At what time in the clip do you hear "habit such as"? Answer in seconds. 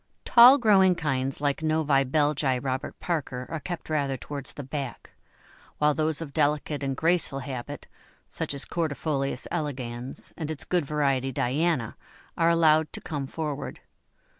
7.37-8.65